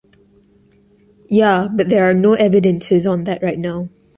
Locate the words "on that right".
3.05-3.59